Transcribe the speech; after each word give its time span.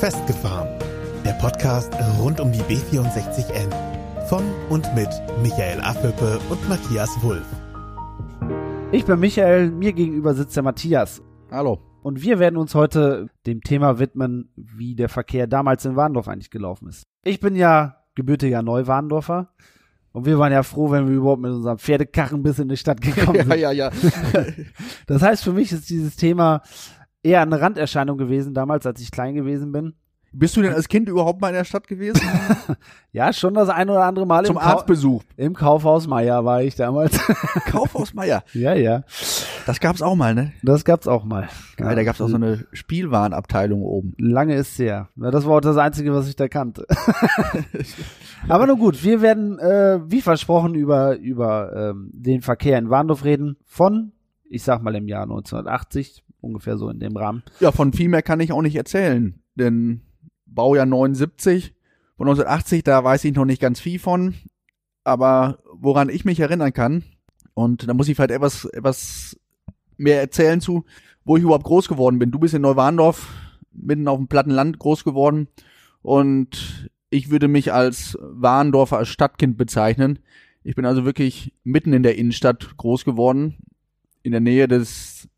Festgefahren. 0.00 0.68
Der 1.24 1.32
Podcast 1.32 1.90
rund 2.20 2.38
um 2.38 2.52
die 2.52 2.60
B64N. 2.60 3.70
Von 4.28 4.44
und 4.68 4.94
mit 4.94 5.08
Michael 5.42 5.80
Affelpe 5.80 6.38
und 6.50 6.68
Matthias 6.68 7.10
Wulff. 7.22 7.46
Ich 8.92 9.06
bin 9.06 9.18
Michael, 9.20 9.70
mir 9.70 9.94
gegenüber 9.94 10.34
sitzt 10.34 10.54
der 10.54 10.64
Matthias. 10.64 11.22
Hallo. 11.50 11.80
Und 12.02 12.22
wir 12.22 12.38
werden 12.38 12.58
uns 12.58 12.74
heute 12.74 13.28
dem 13.46 13.62
Thema 13.62 13.98
widmen, 13.98 14.50
wie 14.54 14.94
der 14.94 15.08
Verkehr 15.08 15.46
damals 15.46 15.86
in 15.86 15.96
Warndorf 15.96 16.28
eigentlich 16.28 16.50
gelaufen 16.50 16.88
ist. 16.88 17.04
Ich 17.24 17.40
bin 17.40 17.56
ja 17.56 17.96
gebürtiger 18.14 18.60
Neuwarndorfer. 18.62 19.48
Und 20.12 20.24
wir 20.26 20.38
waren 20.38 20.52
ja 20.52 20.62
froh, 20.62 20.90
wenn 20.90 21.08
wir 21.08 21.14
überhaupt 21.16 21.42
mit 21.42 21.52
unserem 21.52 21.78
Pferdekarren 21.78 22.42
bis 22.42 22.58
in 22.58 22.68
die 22.68 22.76
Stadt 22.76 23.00
gekommen 23.00 23.38
sind. 23.48 23.48
ja, 23.58 23.70
ja, 23.70 23.90
ja. 23.90 24.46
Das 25.06 25.22
heißt, 25.22 25.44
für 25.44 25.52
mich 25.52 25.72
ist 25.72 25.88
dieses 25.90 26.16
Thema 26.16 26.62
eher 27.26 27.42
eine 27.42 27.60
Randerscheinung 27.60 28.16
gewesen 28.16 28.54
damals, 28.54 28.86
als 28.86 29.00
ich 29.00 29.10
klein 29.10 29.34
gewesen 29.34 29.72
bin. 29.72 29.94
Bist 30.32 30.54
du 30.54 30.60
denn 30.60 30.74
als 30.74 30.88
Kind 30.88 31.08
überhaupt 31.08 31.40
mal 31.40 31.48
in 31.48 31.54
der 31.54 31.64
Stadt 31.64 31.86
gewesen? 31.88 32.20
Ja, 33.12 33.32
schon 33.32 33.54
das 33.54 33.70
ein 33.70 33.88
oder 33.88 34.04
andere 34.04 34.26
Mal 34.26 34.44
Zum 34.44 34.58
Arztbesuch. 34.58 35.22
im 35.38 35.54
Kaufhaus 35.54 36.06
Meier 36.06 36.44
war 36.44 36.62
ich 36.62 36.74
damals. 36.74 37.18
Kaufhaus 37.70 38.12
Meier. 38.12 38.44
ja, 38.52 38.74
ja. 38.74 39.04
Das 39.64 39.80
gab's 39.80 40.02
auch 40.02 40.14
mal, 40.14 40.34
ne? 40.34 40.52
Das 40.62 40.84
gab's 40.84 41.08
auch 41.08 41.24
mal. 41.24 41.48
Geil, 41.78 41.96
da 41.96 42.04
gab's 42.04 42.20
auch 42.20 42.28
so 42.28 42.34
eine 42.36 42.66
Spielwarenabteilung 42.72 43.80
oben. 43.82 44.12
Lange 44.18 44.54
ist 44.54 44.78
her. 44.78 45.08
Ja, 45.16 45.30
das 45.30 45.46
war 45.46 45.56
auch 45.56 45.60
das 45.62 45.78
Einzige, 45.78 46.12
was 46.12 46.28
ich 46.28 46.36
da 46.36 46.46
kannte. 46.48 46.86
Aber 48.48 48.66
nun 48.66 48.78
gut, 48.78 49.02
wir 49.02 49.22
werden, 49.22 49.58
äh, 49.58 50.00
wie 50.04 50.20
versprochen, 50.20 50.74
über, 50.74 51.16
über 51.16 51.72
ähm, 51.74 52.10
den 52.12 52.42
Verkehr 52.42 52.78
in 52.78 52.90
Warndorf 52.90 53.24
reden. 53.24 53.56
Von, 53.64 54.12
ich 54.50 54.62
sag 54.62 54.82
mal, 54.82 54.94
im 54.94 55.08
Jahr 55.08 55.22
1980, 55.22 56.24
ungefähr 56.40 56.78
so 56.78 56.88
in 56.88 57.00
dem 57.00 57.16
Rahmen. 57.16 57.42
Ja, 57.60 57.72
von 57.72 57.92
viel 57.92 58.08
mehr 58.08 58.22
kann 58.22 58.40
ich 58.40 58.52
auch 58.52 58.62
nicht 58.62 58.76
erzählen, 58.76 59.40
denn 59.54 60.02
Baujahr 60.46 60.86
79, 60.86 61.74
von 62.16 62.28
1980, 62.28 62.84
da 62.84 63.04
weiß 63.04 63.24
ich 63.24 63.34
noch 63.34 63.44
nicht 63.44 63.60
ganz 63.60 63.80
viel 63.80 63.98
von, 63.98 64.34
aber 65.04 65.58
woran 65.72 66.08
ich 66.08 66.24
mich 66.24 66.40
erinnern 66.40 66.72
kann, 66.72 67.04
und 67.54 67.88
da 67.88 67.94
muss 67.94 68.08
ich 68.08 68.16
vielleicht 68.16 68.32
etwas, 68.32 68.66
etwas 68.66 69.38
mehr 69.96 70.20
erzählen 70.20 70.60
zu, 70.60 70.84
wo 71.24 71.36
ich 71.36 71.42
überhaupt 71.42 71.64
groß 71.64 71.88
geworden 71.88 72.18
bin. 72.18 72.30
Du 72.30 72.38
bist 72.38 72.54
in 72.54 72.62
Neuwarndorf, 72.62 73.32
mitten 73.72 74.08
auf 74.08 74.18
dem 74.18 74.28
platten 74.28 74.50
Land 74.50 74.78
groß 74.78 75.04
geworden 75.04 75.48
und 76.02 76.90
ich 77.10 77.30
würde 77.30 77.48
mich 77.48 77.72
als 77.72 78.18
Warndorfer 78.20 78.98
als 78.98 79.08
Stadtkind 79.08 79.56
bezeichnen. 79.56 80.18
Ich 80.64 80.74
bin 80.74 80.84
also 80.84 81.04
wirklich 81.04 81.54
mitten 81.64 81.92
in 81.92 82.02
der 82.02 82.18
Innenstadt 82.18 82.76
groß 82.76 83.04
geworden, 83.04 83.56
in 84.26 84.32
der 84.32 84.40
Nähe 84.40 84.66
des, 84.66 85.28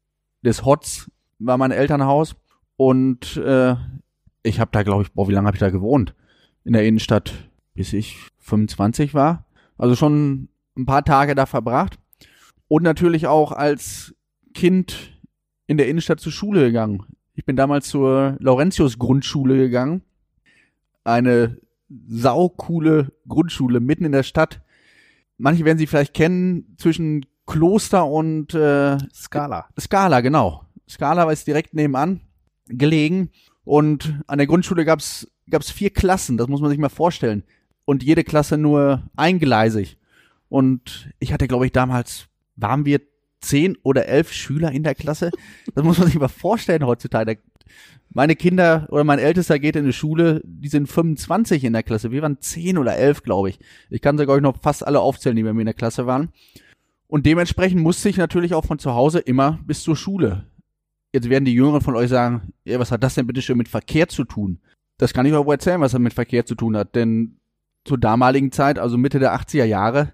des 0.43 0.65
Hots 0.65 1.11
war 1.39 1.59
mein 1.59 1.73
Elternhaus 1.73 2.37
und 2.77 3.37
äh, 3.37 3.77
ich 4.43 4.61
habe 4.61 4.71
da, 4.73 4.83
glaube 4.83 5.03
ich, 5.03 5.13
boah, 5.13 5.29
wie 5.29 5.33
lange 5.33 5.47
habe 5.47 5.57
ich 5.57 5.61
da 5.61 5.69
gewohnt? 5.69 6.15
In 6.65 6.73
der 6.73 6.87
Innenstadt, 6.87 7.51
bis 7.75 7.93
ich 7.93 8.17
25 8.39 9.13
war. 9.13 9.45
Also 9.77 9.95
schon 9.95 10.49
ein 10.75 10.87
paar 10.87 11.05
Tage 11.05 11.35
da 11.35 11.45
verbracht. 11.45 11.99
Und 12.67 12.83
natürlich 12.83 13.27
auch 13.27 13.53
als 13.53 14.15
Kind 14.55 15.21
in 15.67 15.77
der 15.77 15.89
Innenstadt 15.89 16.21
zur 16.21 16.33
Schule 16.33 16.63
gegangen. 16.63 17.05
Ich 17.35 17.45
bin 17.45 17.57
damals 17.57 17.89
zur 17.89 18.37
Laurentius 18.41 18.99
Grundschule 18.99 19.59
gegangen. 19.59 20.03
Eine 21.05 21.59
saukoole 22.09 23.13
Grundschule 23.29 23.81
mitten 23.81 24.07
in 24.07 24.13
der 24.13 24.23
Stadt. 24.23 24.63
Manche 25.37 25.67
werden 25.67 25.79
sie 25.79 25.87
vielleicht 25.87 26.15
kennen, 26.15 26.75
zwischen 26.79 27.27
Kloster 27.49 28.07
und 28.07 28.55
äh, 28.55 28.99
Skala. 29.13 29.69
Skala, 29.81 30.21
genau. 30.21 30.65
Skala 30.89 31.25
war 31.25 31.33
jetzt 31.33 31.47
direkt 31.47 31.75
nebenan 31.75 32.21
gelegen 32.67 33.31
und 33.65 34.21
an 34.27 34.39
der 34.39 34.47
Grundschule 34.47 34.85
gab's 34.85 35.27
gab's 35.51 35.71
vier 35.71 35.91
Klassen, 35.91 36.37
das 36.37 36.49
muss 36.49 36.61
man 36.61 36.71
sich 36.71 36.79
mal 36.79 36.91
vorstellen. 36.91 37.43
Und 37.87 38.03
jede 38.03 38.23
Klasse 38.23 38.59
nur 38.59 39.03
eingleisig. 39.17 39.97
Und 40.51 41.11
ich 41.21 41.33
hatte, 41.33 41.49
glaube 41.49 41.65
ich, 41.65 41.73
damals, 41.73 42.29
waren 42.57 42.85
wir 42.85 43.01
zehn 43.41 43.79
oder 43.83 44.07
elf 44.07 44.31
Schüler 44.31 44.73
in 44.73 44.83
der 44.83 44.95
Klasse? 44.95 45.31
Das 45.75 45.85
muss 45.85 45.99
man 45.99 46.09
sich 46.09 46.19
mal 46.19 46.29
vorstellen 46.29 46.85
heutzutage. 46.85 47.39
Meine 48.11 48.37
Kinder 48.37 48.89
oder 48.91 49.05
mein 49.05 49.19
Ältester 49.19 49.59
geht 49.59 49.77
in 49.77 49.87
die 49.87 49.93
Schule, 49.93 50.43
die 50.45 50.69
sind 50.69 50.87
25 50.87 51.65
in 51.65 51.73
der 51.73 51.83
Klasse. 51.83 52.11
Wir 52.11 52.21
waren 52.21 52.41
zehn 52.41 52.77
oder 52.77 52.97
elf, 52.97 53.23
glaube 53.23 53.51
ich. 53.51 53.59
Ich 53.89 54.03
kann 54.03 54.19
sogar 54.19 54.39
noch 54.41 54.61
fast 54.61 54.87
alle 54.87 55.01
aufzählen, 55.01 55.37
die 55.37 55.43
bei 55.43 55.53
mir 55.55 55.63
in 55.63 55.67
der 55.67 55.75
Klasse 55.75 56.07
waren. 56.07 56.31
Und 57.09 57.25
dementsprechend 57.25 57.83
musste 57.83 58.11
ich 58.11 58.19
natürlich 58.19 58.55
auch 58.55 58.67
von 58.67 58.79
zu 58.79 58.95
Hause 58.95 59.19
immer 59.19 59.59
bis 59.65 59.83
zur 59.83 59.97
Schule. 59.97 60.47
Jetzt 61.13 61.31
werden 61.31 61.47
die 61.47 61.55
Jüngeren 61.55 61.81
von 61.81 61.97
euch 61.97 62.11
sagen, 62.11 62.53
ja, 62.65 62.79
was 62.79 62.93
hat 62.93 63.03
das 63.03 63.15
denn 63.15 63.27
bitte 63.27 63.41
schön 63.41 63.57
mit 63.57 63.69
Verkehr 63.69 64.09
zu 64.09 64.25
tun? 64.25 64.61
Das 64.99 65.15
kann 65.15 65.25
ich 65.25 65.33
euch 65.33 65.49
erzählen, 65.49 65.81
was 65.81 65.93
das 65.93 66.01
mit 66.01 66.13
Verkehr 66.13 66.45
zu 66.45 66.55
tun 66.55 66.77
hat. 66.77 66.95
Denn 66.95 67.39
zur 67.85 67.97
damaligen 67.97 68.53
Zeit, 68.53 68.79
also 68.79 68.99
Mitte 68.99 69.19
der 69.19 69.35
80er 69.35 69.65
Jahre, 69.65 70.13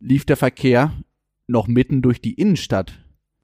lief 0.00 0.24
der 0.24 0.36
Verkehr 0.36 0.92
noch 1.46 1.68
mitten 1.68 2.02
durch 2.02 2.20
die 2.20 2.34
Innenstadt. 2.34 3.00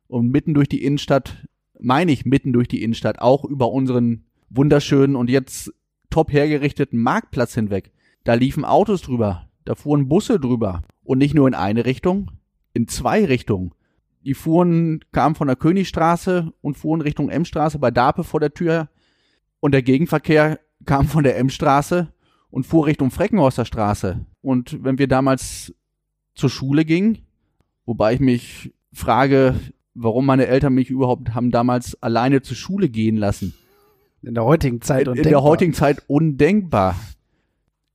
Und 0.08 0.30
mitten 0.30 0.54
durch 0.54 0.68
die 0.68 0.82
Innenstadt, 0.82 1.46
meine 1.78 2.10
ich 2.10 2.24
mitten 2.24 2.52
durch 2.52 2.66
die 2.66 2.82
Innenstadt, 2.82 3.20
auch 3.20 3.44
über 3.44 3.70
unseren 3.70 4.24
wunderschönen 4.48 5.14
und 5.14 5.30
jetzt 5.30 5.72
top 6.10 6.32
hergerichteten 6.32 6.98
Marktplatz 6.98 7.54
hinweg. 7.54 7.92
Da 8.24 8.34
liefen 8.34 8.64
Autos 8.64 9.02
drüber, 9.02 9.48
da 9.64 9.76
fuhren 9.76 10.08
Busse 10.08 10.40
drüber. 10.40 10.82
Und 11.04 11.18
nicht 11.18 11.34
nur 11.34 11.46
in 11.46 11.54
eine 11.54 11.84
Richtung, 11.84 12.32
in 12.72 12.88
zwei 12.88 13.24
Richtungen. 13.24 13.72
Die 14.24 14.34
fuhren, 14.34 15.00
kamen 15.12 15.34
von 15.34 15.46
der 15.46 15.56
Königstraße 15.56 16.52
und 16.60 16.76
fuhren 16.76 17.00
Richtung 17.00 17.30
M-Straße 17.30 17.78
bei 17.78 17.90
Dape 17.90 18.24
vor 18.24 18.40
der 18.40 18.52
Tür. 18.52 18.88
Und 19.60 19.72
der 19.72 19.82
Gegenverkehr 19.82 20.60
kam 20.84 21.06
von 21.06 21.24
der 21.24 21.38
M-Straße 21.38 22.12
und 22.50 22.66
fuhr 22.66 22.86
Richtung 22.86 23.10
Freckenhorster 23.10 23.64
Straße. 23.64 24.26
Und 24.42 24.82
wenn 24.84 24.98
wir 24.98 25.08
damals 25.08 25.74
zur 26.34 26.50
Schule 26.50 26.84
gingen, 26.84 27.18
wobei 27.86 28.14
ich 28.14 28.20
mich 28.20 28.72
frage, 28.92 29.54
warum 29.94 30.26
meine 30.26 30.46
Eltern 30.46 30.74
mich 30.74 30.90
überhaupt 30.90 31.34
haben 31.34 31.50
damals 31.50 32.00
alleine 32.02 32.42
zur 32.42 32.56
Schule 32.56 32.88
gehen 32.88 33.16
lassen. 33.16 33.54
In 34.22 34.34
der 34.34 34.44
heutigen 34.44 34.82
Zeit 34.82 35.06
In, 35.06 35.08
und 35.08 35.18
in 35.18 35.24
der 35.24 35.42
heutigen 35.42 35.72
Zeit 35.72 36.02
undenkbar. 36.06 36.96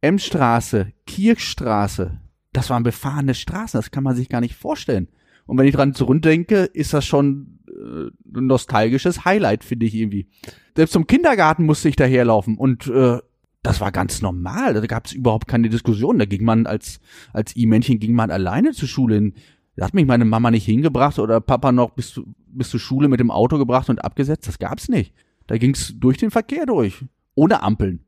M-Straße, 0.02 0.92
Kirchstraße, 1.06 2.19
das 2.56 2.70
waren 2.70 2.84
befahrene 2.84 3.34
Straßen, 3.34 3.78
das 3.78 3.92
kann 3.92 4.04
man 4.04 4.16
sich 4.16 4.30
gar 4.30 4.42
nicht 4.42 4.56
vorstellen. 4.56 5.08
Und 5.46 5.58
wenn 5.58 5.68
ich 5.68 5.76
dran 5.76 5.94
zurückdenke, 5.94 6.64
ist 6.64 6.94
das 6.94 7.06
schon 7.06 7.60
äh, 7.68 8.08
ein 8.38 8.48
nostalgisches 8.48 9.26
Highlight, 9.26 9.64
finde 9.64 9.86
ich 9.86 9.94
irgendwie. 9.94 10.28
Selbst 10.76 10.94
zum 10.94 11.06
Kindergarten 11.08 11.66
musste 11.66 11.90
ich 11.90 11.96
daherlaufen 11.96 12.58
und 12.58 12.88
äh, 12.88 13.20
das 13.62 13.82
war 13.82 13.92
ganz 13.92 14.22
normal. 14.22 14.74
Da 14.76 14.86
gab 14.86 15.06
es 15.08 15.14
überhaupt 15.14 15.48
keine 15.48 15.70
Diskussion. 15.70 16.20
Da 16.20 16.26
ging 16.26 16.44
man 16.44 16.68
als 16.68 17.00
als 17.34 17.56
I-Männchen 17.56 18.00
ging 18.00 18.14
man 18.14 18.30
alleine 18.32 18.72
zur 18.74 18.88
Schule 18.88 19.16
hin. 19.16 19.34
Da 19.76 19.86
hat 19.86 19.94
mich 19.94 20.06
meine 20.06 20.26
Mama 20.26 20.52
nicht 20.52 20.66
hingebracht 20.66 21.18
oder 21.20 21.42
Papa 21.42 21.72
noch 21.72 21.92
bis, 21.92 22.12
zu- 22.12 22.26
bis 22.48 22.70
zur 22.70 22.80
Schule 22.80 23.08
mit 23.08 23.20
dem 23.20 23.32
Auto 23.32 23.58
gebracht 23.58 23.90
und 23.90 24.04
abgesetzt. 24.04 24.48
Das 24.48 24.60
gab's 24.60 24.88
nicht. 24.88 25.14
Da 25.48 25.58
ging's 25.58 25.94
durch 25.98 26.18
den 26.18 26.32
Verkehr 26.32 26.66
durch. 26.66 27.04
Ohne 27.34 27.62
Ampeln. 27.64 28.00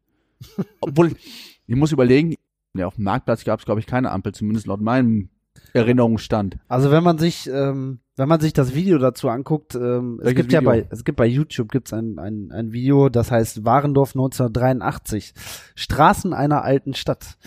Obwohl, 0.79 1.13
ich 1.65 1.75
muss 1.75 1.91
überlegen, 1.91 2.35
ja, 2.75 2.87
auf 2.87 2.95
dem 2.95 3.05
Marktplatz 3.05 3.43
gab's 3.43 3.65
glaube 3.65 3.79
ich, 3.79 3.87
keine 3.87 4.11
Ampel, 4.11 4.33
zumindest 4.33 4.67
laut 4.67 4.81
meinem 4.81 5.29
Erinnerungsstand. 5.73 6.57
Also 6.67 6.91
wenn 6.91 7.03
man 7.03 7.17
sich, 7.17 7.49
ähm, 7.49 7.99
wenn 8.15 8.29
man 8.29 8.39
sich 8.39 8.53
das 8.53 8.73
Video 8.73 8.97
dazu 8.97 9.29
anguckt, 9.29 9.75
ähm, 9.75 10.19
es 10.23 10.35
gibt 10.35 10.51
ja 10.51 10.61
Video? 10.61 10.71
bei, 10.71 10.87
es 10.89 11.03
gibt 11.03 11.17
bei 11.17 11.25
YouTube 11.25 11.71
gibt's 11.71 11.93
ein, 11.93 12.19
ein, 12.19 12.51
ein 12.51 12.71
Video, 12.71 13.09
das 13.09 13.31
heißt 13.31 13.65
Warendorf 13.65 14.11
1983, 14.15 15.33
Straßen 15.75 16.33
einer 16.33 16.63
alten 16.63 16.93
Stadt. 16.93 17.37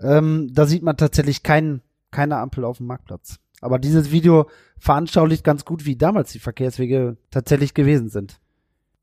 Ähm, 0.00 0.50
da 0.52 0.66
sieht 0.66 0.82
man 0.82 0.96
tatsächlich 0.96 1.42
kein, 1.42 1.82
keine 2.10 2.36
Ampel 2.38 2.64
auf 2.64 2.78
dem 2.78 2.86
Marktplatz. 2.86 3.38
Aber 3.60 3.78
dieses 3.78 4.10
Video 4.10 4.48
veranschaulicht 4.78 5.44
ganz 5.44 5.64
gut, 5.64 5.86
wie 5.86 5.96
damals 5.96 6.32
die 6.32 6.38
Verkehrswege 6.38 7.16
tatsächlich 7.30 7.74
gewesen 7.74 8.08
sind. 8.08 8.38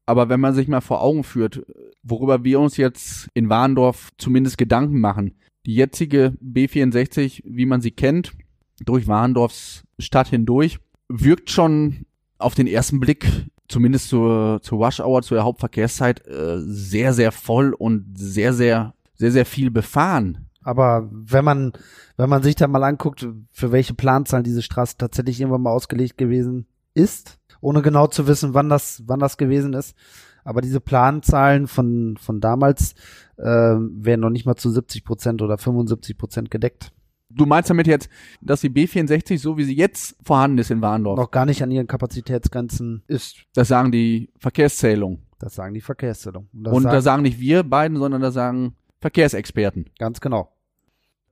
Aber 0.06 0.30
wenn 0.30 0.40
man 0.40 0.54
sich 0.54 0.68
mal 0.68 0.82
vor 0.82 1.02
Augen 1.02 1.24
führt, 1.24 1.66
worüber 2.04 2.44
wir 2.44 2.60
uns 2.60 2.78
jetzt 2.78 3.30
in 3.34 3.50
Warndorf 3.50 4.10
zumindest 4.18 4.58
Gedanken 4.58 5.00
machen, 5.00 5.36
die 5.66 5.76
jetzige 5.76 6.34
B64, 6.44 7.44
wie 7.46 7.66
man 7.66 7.82
sie 7.82 7.92
kennt, 7.92 8.34
durch 8.80 9.08
Warndorfs 9.08 9.84
Stadt 10.00 10.28
hindurch, 10.28 10.80
wirkt 11.08 11.50
schon 11.50 12.06
auf 12.38 12.56
den 12.56 12.68
ersten 12.68 13.00
Blick, 13.00 13.26
zumindest 13.68 14.10
zur, 14.10 14.60
zur 14.62 14.84
Rush 14.84 15.00
Hour, 15.00 15.22
zur 15.22 15.44
Hauptverkehrszeit, 15.44 16.28
äh, 16.28 16.60
sehr, 16.60 17.14
sehr 17.14 17.32
voll 17.32 17.74
und 17.74 18.18
sehr, 18.18 18.54
sehr, 18.54 18.94
sehr, 19.16 19.32
sehr 19.32 19.46
viel 19.46 19.72
befahren. 19.72 20.50
Aber 20.64 21.10
wenn 21.12 21.46
man, 21.46 21.74
wenn 22.18 22.30
man 22.30 22.44
sich 22.44 22.56
da 22.56 22.68
mal 22.68 22.84
anguckt, 22.84 23.28
für 23.52 23.72
welche 23.72 23.94
Planzahl 23.94 24.44
diese 24.44 24.62
Straße 24.62 24.98
tatsächlich 24.98 25.40
irgendwann 25.40 25.62
mal 25.62 25.72
ausgelegt 25.72 26.18
gewesen 26.18 26.68
ist, 26.94 27.40
ohne 27.62 27.82
genau 27.82 28.08
zu 28.08 28.28
wissen, 28.28 28.54
wann 28.54 28.70
das, 28.70 29.04
wann 29.06 29.20
das 29.20 29.38
gewesen 29.38 29.74
ist. 29.74 29.96
Aber 30.44 30.62
diese 30.62 30.82
Planzahlen 30.82 31.68
von, 31.68 32.18
von 32.18 32.42
damals 32.42 32.96
äh, 33.38 33.44
werden 33.44 34.22
noch 34.22 34.30
nicht 34.30 34.46
mal 34.46 34.56
zu 34.56 34.70
70 34.70 35.04
Prozent 35.04 35.42
oder 35.42 35.58
75 35.58 36.18
Prozent 36.18 36.52
gedeckt. 36.52 36.92
Du 37.30 37.46
meinst 37.46 37.70
damit 37.70 37.88
jetzt, 37.88 38.10
dass 38.42 38.62
die 38.62 38.70
B64, 38.70 39.40
so 39.40 39.58
wie 39.58 39.64
sie 39.64 39.76
jetzt 39.76 40.16
vorhanden 40.24 40.60
ist 40.60 40.70
in 40.70 40.82
Warndorf, 40.82 41.18
Noch 41.18 41.32
gar 41.32 41.46
nicht 41.46 41.64
an 41.64 41.72
ihren 41.72 41.88
Kapazitätsgrenzen 41.88 43.04
ist. 43.08 43.38
das 43.54 43.68
sagen 43.68 43.92
die 43.92 44.30
Verkehrszählungen. 44.38 45.24
Das 45.40 45.56
sagen 45.56 45.74
die 45.74 45.82
Verkehrszählungen. 45.82 46.50
Und 46.54 46.64
das 46.64 46.74
Und 46.74 46.84
da 46.84 46.90
sagen, 46.92 47.02
sagen 47.02 47.22
nicht 47.24 47.40
wir 47.40 47.64
beiden, 47.64 47.98
sondern 47.98 48.22
da 48.22 48.32
sagen 48.32 48.76
Verkehrsexperten. 49.02 49.90
ganz 49.98 50.22
genau. 50.22 50.50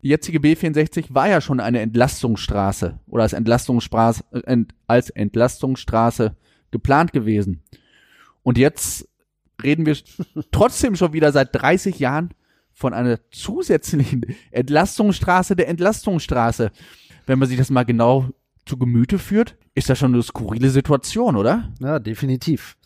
Die 0.03 0.09
jetzige 0.09 0.39
B64 0.39 1.13
war 1.13 1.30
ja 1.30 1.42
schon 1.42 1.59
eine 1.59 1.80
Entlastungsstraße 1.80 3.00
oder 3.06 3.24
als 3.24 3.33
Entlastungsstraße, 3.33 4.24
äh, 4.31 4.39
ent, 4.45 4.74
als 4.88 5.12
Entlastungsstraße 5.12 6.36
geplant 6.71 7.13
gewesen. 7.13 7.62
Und 8.42 8.57
jetzt 8.57 9.07
reden 9.61 9.85
wir 9.85 9.97
trotzdem 10.51 10.95
schon 10.95 11.13
wieder 11.13 11.31
seit 11.31 11.49
30 11.53 11.99
Jahren 11.99 12.29
von 12.73 12.93
einer 12.93 13.19
zusätzlichen 13.31 14.25
Entlastungsstraße 14.51 15.55
der 15.55 15.67
Entlastungsstraße. 15.67 16.71
Wenn 17.25 17.39
man 17.39 17.47
sich 17.47 17.57
das 17.57 17.69
mal 17.69 17.83
genau 17.83 18.29
zu 18.65 18.77
Gemüte 18.77 19.19
führt, 19.19 19.57
ist 19.75 19.89
das 19.89 19.99
schon 19.99 20.13
eine 20.13 20.23
skurrile 20.23 20.69
Situation, 20.69 21.35
oder? 21.35 21.71
Ja, 21.79 21.99
definitiv. 21.99 22.77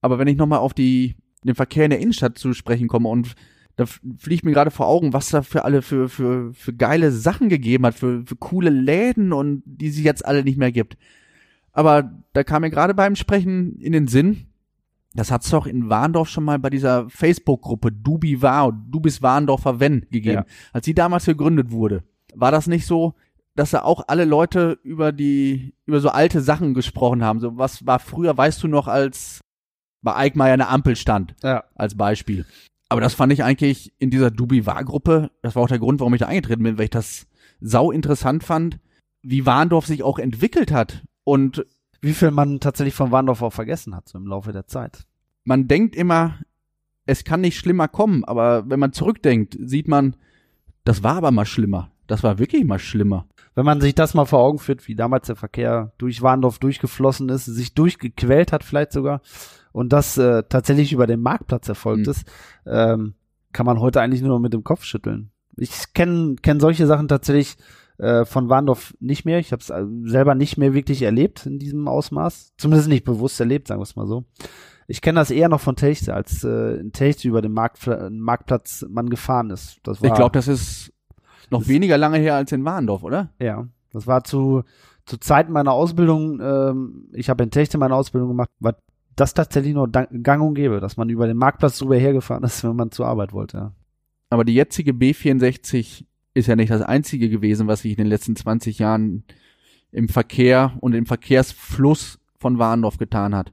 Aber 0.00 0.18
wenn 0.18 0.28
ich 0.28 0.36
nochmal 0.36 0.60
auf 0.60 0.74
die, 0.74 1.16
den 1.44 1.54
Verkehr 1.54 1.84
in 1.84 1.90
der 1.90 2.00
Innenstadt 2.00 2.38
zu 2.38 2.52
sprechen 2.52 2.88
komme 2.88 3.08
und 3.08 3.34
da 3.76 3.86
fliegt 3.86 4.44
mir 4.44 4.52
gerade 4.52 4.70
vor 4.70 4.86
Augen, 4.88 5.12
was 5.12 5.30
da 5.30 5.42
für 5.42 5.64
alle 5.64 5.80
für, 5.80 6.08
für, 6.08 6.52
für 6.52 6.74
geile 6.74 7.10
Sachen 7.12 7.48
gegeben 7.48 7.86
hat, 7.86 7.94
für, 7.94 8.24
für 8.26 8.36
coole 8.36 8.70
Läden 8.70 9.32
und 9.32 9.62
die 9.64 9.88
es 9.88 9.98
jetzt 9.98 10.24
alle 10.24 10.44
nicht 10.44 10.58
mehr 10.58 10.72
gibt. 10.72 10.96
Aber 11.72 12.12
da 12.32 12.44
kam 12.44 12.62
mir 12.62 12.70
gerade 12.70 12.94
beim 12.94 13.16
Sprechen 13.16 13.76
in 13.78 13.92
den 13.92 14.06
Sinn, 14.06 14.49
das 15.14 15.30
hat's 15.30 15.50
doch 15.50 15.66
in 15.66 15.88
Warndorf 15.88 16.28
schon 16.28 16.44
mal 16.44 16.58
bei 16.58 16.70
dieser 16.70 17.08
Facebook-Gruppe 17.10 17.90
Dubi 17.92 18.42
War, 18.42 18.72
Du 18.72 19.00
bist 19.00 19.22
Warndorfer 19.22 19.80
Wenn 19.80 20.02
gegeben. 20.10 20.44
Ja. 20.46 20.54
Als 20.72 20.84
die 20.84 20.94
damals 20.94 21.24
gegründet 21.26 21.70
wurde, 21.70 22.04
war 22.34 22.52
das 22.52 22.66
nicht 22.66 22.86
so, 22.86 23.14
dass 23.56 23.70
da 23.72 23.82
auch 23.82 24.04
alle 24.06 24.24
Leute 24.24 24.78
über 24.84 25.10
die, 25.12 25.74
über 25.84 26.00
so 26.00 26.10
alte 26.10 26.40
Sachen 26.40 26.74
gesprochen 26.74 27.24
haben. 27.24 27.40
So, 27.40 27.58
was 27.58 27.84
war 27.86 27.98
früher, 27.98 28.36
weißt 28.36 28.62
du 28.62 28.68
noch, 28.68 28.86
als 28.88 29.40
bei 30.02 30.14
Eickmeier 30.16 30.54
eine 30.54 30.68
Ampel 30.68 30.96
stand, 30.96 31.34
Ja. 31.42 31.64
als 31.74 31.96
Beispiel. 31.96 32.46
Aber 32.88 33.00
das 33.00 33.14
fand 33.14 33.32
ich 33.32 33.44
eigentlich 33.44 33.92
in 33.98 34.10
dieser 34.10 34.30
Dubi-War-Gruppe, 34.30 35.30
das 35.42 35.54
war 35.56 35.62
auch 35.64 35.68
der 35.68 35.78
Grund, 35.78 36.00
warum 36.00 36.14
ich 36.14 36.20
da 36.20 36.26
eingetreten 36.26 36.62
bin, 36.62 36.78
weil 36.78 36.84
ich 36.84 36.90
das 36.90 37.26
sau 37.60 37.90
interessant 37.90 38.42
fand, 38.44 38.78
wie 39.22 39.44
Warndorf 39.44 39.86
sich 39.86 40.02
auch 40.02 40.18
entwickelt 40.18 40.72
hat. 40.72 41.02
Und 41.24 41.64
Wie 42.00 42.14
viel 42.14 42.30
man 42.30 42.60
tatsächlich 42.60 42.94
von 42.94 43.10
Warndorf 43.10 43.42
auch 43.42 43.52
vergessen 43.52 43.94
hat, 43.94 44.08
so 44.08 44.18
im 44.18 44.26
Laufe 44.26 44.52
der 44.52 44.66
Zeit. 44.66 45.06
man 45.44 45.68
denkt 45.68 45.96
immer, 45.96 46.38
es 47.06 47.24
kann 47.24 47.40
nicht 47.40 47.58
schlimmer 47.58 47.88
kommen, 47.88 48.24
aber 48.24 48.68
wenn 48.68 48.78
man 48.80 48.92
zurückdenkt, 48.92 49.56
sieht 49.60 49.88
man, 49.88 50.16
das 50.84 51.02
war 51.02 51.16
aber 51.16 51.30
mal 51.30 51.46
schlimmer. 51.46 51.90
Das 52.06 52.22
war 52.22 52.38
wirklich 52.38 52.64
mal 52.64 52.78
schlimmer. 52.78 53.26
Wenn 53.54 53.64
man 53.64 53.80
sich 53.80 53.94
das 53.94 54.14
mal 54.14 54.26
vor 54.26 54.40
Augen 54.40 54.58
führt, 54.58 54.86
wie 54.88 54.94
damals 54.94 55.26
der 55.26 55.36
Verkehr 55.36 55.92
durch 55.98 56.22
Warndorf 56.22 56.58
durchgeflossen 56.58 57.28
ist, 57.28 57.46
sich 57.46 57.74
durchgequält 57.74 58.52
hat 58.52 58.64
vielleicht 58.64 58.92
sogar 58.92 59.20
und 59.72 59.92
das 59.92 60.18
äh, 60.18 60.42
tatsächlich 60.48 60.92
über 60.92 61.06
den 61.06 61.20
Marktplatz 61.20 61.68
erfolgt 61.68 62.06
Mhm. 62.06 62.10
ist, 62.10 62.24
ähm, 62.66 63.14
kann 63.52 63.66
man 63.66 63.80
heute 63.80 64.00
eigentlich 64.00 64.22
nur 64.22 64.30
noch 64.30 64.38
mit 64.40 64.52
dem 64.52 64.64
Kopf 64.64 64.84
schütteln. 64.84 65.30
Ich 65.56 65.92
kenne 65.94 66.36
kenn 66.42 66.60
solche 66.60 66.86
Sachen 66.86 67.08
tatsächlich 67.08 67.56
äh, 68.00 68.24
von 68.24 68.48
Warndorf 68.48 68.94
nicht 69.00 69.24
mehr. 69.24 69.38
Ich 69.38 69.52
habe 69.52 69.60
es 69.60 69.66
selber 70.10 70.34
nicht 70.34 70.56
mehr 70.56 70.74
wirklich 70.74 71.02
erlebt 71.02 71.46
in 71.46 71.58
diesem 71.58 71.86
Ausmaß. 71.88 72.54
Zumindest 72.56 72.88
nicht 72.88 73.04
bewusst 73.04 73.38
erlebt, 73.40 73.68
sagen 73.68 73.80
wir 73.80 73.84
es 73.84 73.96
mal 73.96 74.06
so. 74.06 74.24
Ich 74.88 75.00
kenne 75.02 75.20
das 75.20 75.30
eher 75.30 75.48
noch 75.48 75.60
von 75.60 75.76
Techte, 75.76 76.14
als 76.14 76.42
äh, 76.42 76.74
in 76.80 76.92
Techte 76.92 77.28
über 77.28 77.42
den 77.42 77.52
Markt, 77.52 77.88
Marktplatz 78.10 78.84
man 78.88 79.08
gefahren 79.08 79.50
ist. 79.50 79.78
Das 79.84 80.02
war, 80.02 80.08
Ich 80.08 80.14
glaube, 80.14 80.32
das 80.32 80.48
ist 80.48 80.92
noch 81.50 81.60
Das- 81.60 81.68
weniger 81.68 81.96
lange 81.98 82.18
her 82.18 82.34
als 82.34 82.50
in 82.52 82.64
Warndorf, 82.64 83.02
oder? 83.04 83.30
Ja, 83.40 83.68
das 83.92 84.06
war 84.06 84.24
zu, 84.24 84.62
zu 85.06 85.16
Zeiten 85.18 85.52
meiner 85.52 85.72
Ausbildung, 85.72 86.40
ähm, 86.40 87.08
ich 87.12 87.28
habe 87.30 87.42
in 87.44 87.50
Techte 87.50 87.78
meine 87.78 87.94
Ausbildung 87.94 88.28
gemacht, 88.30 88.50
war 88.60 88.76
das 89.16 89.34
tatsächlich 89.34 89.74
nur 89.74 89.88
gang 89.88 90.42
und 90.42 90.54
gäbe, 90.54 90.80
dass 90.80 90.96
man 90.96 91.08
über 91.10 91.26
den 91.26 91.36
Marktplatz 91.36 91.78
drüber 91.78 91.96
hergefahren 91.96 92.42
ist, 92.44 92.64
wenn 92.64 92.74
man 92.76 92.90
zur 92.90 93.06
Arbeit 93.06 93.32
wollte. 93.32 93.56
Ja. 93.58 93.72
Aber 94.30 94.44
die 94.44 94.54
jetzige 94.54 94.92
B64 94.92 96.04
ist 96.34 96.46
ja 96.46 96.56
nicht 96.56 96.70
das 96.70 96.82
einzige 96.82 97.28
gewesen, 97.28 97.66
was 97.66 97.82
sich 97.82 97.92
in 97.92 97.98
den 97.98 98.06
letzten 98.06 98.36
20 98.36 98.78
Jahren 98.78 99.24
im 99.92 100.08
Verkehr 100.08 100.72
und 100.80 100.94
im 100.94 101.06
Verkehrsfluss 101.06 102.18
von 102.38 102.58
Warndorf 102.58 102.98
getan 102.98 103.34
hat. 103.34 103.52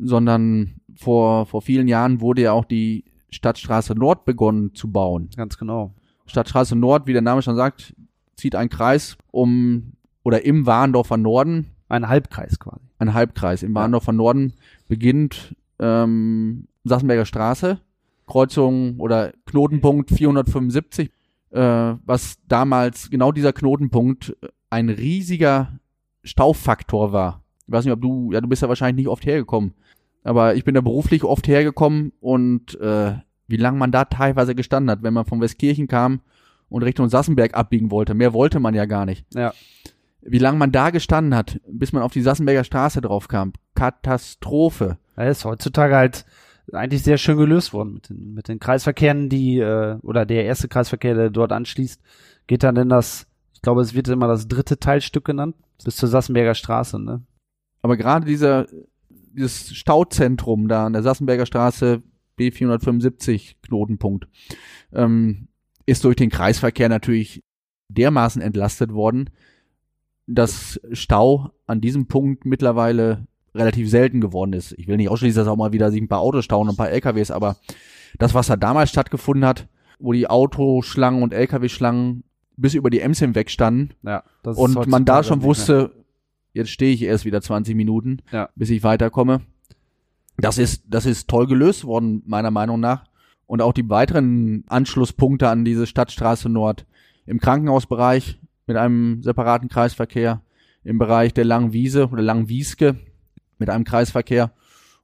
Sondern 0.00 0.74
vor, 0.96 1.46
vor 1.46 1.62
vielen 1.62 1.88
Jahren 1.88 2.20
wurde 2.20 2.42
ja 2.42 2.52
auch 2.52 2.64
die 2.64 3.04
Stadtstraße 3.30 3.94
Nord 3.94 4.24
begonnen 4.24 4.74
zu 4.74 4.90
bauen. 4.90 5.28
Ganz 5.36 5.58
genau. 5.58 5.92
Stadtstraße 6.26 6.76
Nord, 6.76 7.06
wie 7.06 7.12
der 7.12 7.22
Name 7.22 7.42
schon 7.42 7.56
sagt, 7.56 7.94
zieht 8.36 8.54
einen 8.54 8.70
Kreis 8.70 9.16
um 9.30 9.92
oder 10.22 10.44
im 10.44 10.66
Warndorfer 10.66 11.16
Norden, 11.16 11.66
Ein 11.88 12.08
Halbkreis 12.08 12.58
quasi. 12.58 12.80
ein 12.98 13.12
Halbkreis. 13.14 13.62
Im 13.62 13.74
Ja. 13.74 13.82
Warndorfer 13.82 14.12
Norden 14.12 14.54
beginnt 14.88 15.54
ähm, 15.78 16.66
Sachsenberger 16.84 17.26
Straße, 17.26 17.80
Kreuzung 18.26 18.98
oder 18.98 19.32
Knotenpunkt 19.46 20.10
475, 20.10 21.10
äh, 21.54 21.96
was 22.04 22.38
damals 22.48 23.10
genau 23.10 23.30
dieser 23.30 23.52
Knotenpunkt 23.52 24.36
äh, 24.42 24.48
ein 24.70 24.88
riesiger 24.88 25.78
Staufaktor 26.24 27.12
war. 27.12 27.42
Ich 27.66 27.72
weiß 27.72 27.84
nicht, 27.84 27.94
ob 27.94 28.02
du, 28.02 28.32
ja, 28.32 28.40
du 28.40 28.48
bist 28.48 28.62
ja 28.62 28.68
wahrscheinlich 28.68 29.04
nicht 29.04 29.10
oft 29.10 29.24
hergekommen, 29.24 29.74
aber 30.24 30.56
ich 30.56 30.64
bin 30.64 30.74
da 30.74 30.80
beruflich 30.80 31.22
oft 31.22 31.46
hergekommen 31.46 32.12
und 32.20 32.78
äh, 32.80 33.14
wie 33.46 33.56
lange 33.56 33.78
man 33.78 33.92
da 33.92 34.04
teilweise 34.04 34.54
gestanden 34.54 34.90
hat, 34.90 35.02
wenn 35.02 35.14
man 35.14 35.26
von 35.26 35.40
Westkirchen 35.40 35.86
kam 35.86 36.20
und 36.68 36.82
Richtung 36.82 37.08
Sassenberg 37.08 37.54
abbiegen 37.54 37.90
wollte. 37.90 38.14
Mehr 38.14 38.32
wollte 38.32 38.58
man 38.58 38.74
ja 38.74 38.86
gar 38.86 39.06
nicht. 39.06 39.24
Ja. 39.34 39.54
Wie 40.22 40.38
lange 40.38 40.58
man 40.58 40.72
da 40.72 40.90
gestanden 40.90 41.34
hat, 41.34 41.60
bis 41.68 41.92
man 41.92 42.02
auf 42.02 42.12
die 42.12 42.22
Sassenberger 42.22 42.64
Straße 42.64 43.00
drauf 43.00 43.28
kam. 43.28 43.52
Katastrophe. 43.74 44.98
Er 45.14 45.30
ist 45.30 45.44
heutzutage 45.44 45.94
halt 45.94 46.24
eigentlich 46.72 47.02
sehr 47.02 47.18
schön 47.18 47.36
gelöst 47.36 47.72
worden 47.72 47.94
mit 47.94 48.08
den, 48.08 48.34
mit 48.34 48.48
den 48.48 48.58
Kreisverkehren, 48.58 49.28
die, 49.28 49.58
äh, 49.58 49.98
oder 50.02 50.26
der 50.26 50.44
erste 50.44 50.68
Kreisverkehr, 50.68 51.14
der 51.14 51.30
dort 51.30 51.52
anschließt, 51.52 52.00
geht 52.46 52.62
dann 52.62 52.76
in 52.76 52.88
das, 52.88 53.26
ich 53.52 53.62
glaube, 53.62 53.82
es 53.82 53.94
wird 53.94 54.08
immer 54.08 54.28
das 54.28 54.48
dritte 54.48 54.78
Teilstück 54.78 55.24
genannt, 55.24 55.56
bis 55.84 55.96
zur 55.96 56.08
Sassenberger 56.08 56.54
Straße, 56.54 56.98
ne? 56.98 57.22
Aber 57.82 57.96
gerade 57.98 58.24
dieser, 58.24 58.66
dieses 59.10 59.74
Stauzentrum 59.74 60.68
da 60.68 60.86
an 60.86 60.94
der 60.94 61.02
Sassenberger 61.02 61.44
Straße, 61.44 62.02
B475 62.38 63.56
Knotenpunkt, 63.62 64.26
ähm, 64.92 65.48
ist 65.86 66.04
durch 66.04 66.16
den 66.16 66.30
Kreisverkehr 66.30 66.88
natürlich 66.88 67.42
dermaßen 67.88 68.40
entlastet 68.40 68.92
worden, 68.92 69.30
dass 70.26 70.80
Stau 70.92 71.50
an 71.66 71.80
diesem 71.80 72.06
Punkt 72.06 72.46
mittlerweile 72.46 73.26
relativ 73.54 73.88
selten 73.90 74.20
geworden 74.20 74.52
ist. 74.52 74.72
Ich 74.78 74.88
will 74.88 74.96
nicht 74.96 75.08
ausschließen, 75.08 75.38
dass 75.40 75.48
auch 75.48 75.56
mal 75.56 75.72
wieder 75.72 75.90
sich 75.90 76.00
ein 76.02 76.08
paar 76.08 76.20
Autos 76.20 76.44
stauen 76.44 76.68
und 76.68 76.74
ein 76.74 76.76
paar 76.76 76.90
LKWs, 76.90 77.30
aber 77.30 77.56
das, 78.18 78.34
was 78.34 78.46
da 78.48 78.56
damals 78.56 78.90
stattgefunden 78.90 79.44
hat, 79.44 79.68
wo 79.98 80.12
die 80.12 80.28
Autoschlangen 80.28 81.22
und 81.22 81.32
LKW-Schlangen 81.32 82.24
bis 82.56 82.74
über 82.74 82.90
die 82.90 83.00
Ems 83.00 83.18
hinweg 83.18 83.50
standen, 83.50 83.90
Ja. 84.02 84.22
Das 84.42 84.56
und 84.56 84.86
man 84.86 85.04
da 85.04 85.22
schon 85.22 85.42
wusste, 85.42 85.92
jetzt 86.52 86.70
stehe 86.70 86.92
ich 86.92 87.02
erst 87.02 87.24
wieder 87.24 87.40
20 87.40 87.74
Minuten, 87.74 88.18
Ja. 88.32 88.48
bis 88.54 88.70
ich 88.70 88.82
weiterkomme. 88.82 89.40
Das 90.36 90.58
ist, 90.58 90.84
das 90.88 91.06
ist 91.06 91.28
toll 91.28 91.46
gelöst 91.46 91.84
worden, 91.84 92.22
meiner 92.26 92.50
Meinung 92.50 92.80
nach. 92.80 93.04
Und 93.46 93.62
auch 93.62 93.72
die 93.72 93.88
weiteren 93.88 94.64
Anschlusspunkte 94.68 95.48
an 95.48 95.64
diese 95.64 95.86
Stadtstraße 95.86 96.48
Nord 96.48 96.86
im 97.26 97.38
Krankenhausbereich 97.40 98.38
mit 98.66 98.76
einem 98.76 99.22
separaten 99.22 99.68
Kreisverkehr, 99.68 100.40
im 100.82 100.98
Bereich 100.98 101.32
der 101.34 101.44
Langen 101.44 101.72
Wiese 101.72 102.08
oder 102.08 102.22
Langen 102.22 102.48
Wieske 102.48 102.96
mit 103.58 103.70
einem 103.70 103.84
Kreisverkehr 103.84 104.50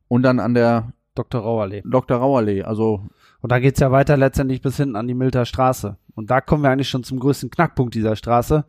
und 0.09 0.23
dann 0.23 0.41
an 0.41 0.55
der 0.55 0.93
Dr. 1.15 1.41
Rauerlee. 1.41 1.83
Dr. 1.85 2.19
Rauerlee. 2.19 2.63
Also 2.63 3.07
Und 3.41 3.53
da 3.53 3.59
geht's 3.59 3.81
ja 3.81 3.91
weiter 3.91 4.17
letztendlich 4.17 4.63
bis 4.63 4.77
hinten 4.77 4.97
an 4.97 5.09
die 5.09 5.15
Milter 5.15 5.45
Straße. 5.45 5.97
Und 6.15 6.31
da 6.31 6.41
kommen 6.41 6.63
wir 6.63 6.71
eigentlich 6.71 6.89
schon 6.89 7.05
zum 7.05 7.19
größten 7.19 7.51
Knackpunkt 7.51 7.95
dieser 7.95 8.17
Straße. 8.17 8.65